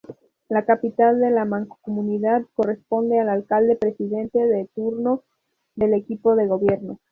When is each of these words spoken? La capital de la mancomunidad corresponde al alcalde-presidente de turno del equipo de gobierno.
La 0.49 0.65
capital 0.65 1.19
de 1.19 1.29
la 1.29 1.45
mancomunidad 1.45 2.41
corresponde 2.55 3.19
al 3.19 3.29
alcalde-presidente 3.29 4.39
de 4.39 4.67
turno 4.73 5.21
del 5.75 5.93
equipo 5.93 6.35
de 6.35 6.47
gobierno. 6.47 6.97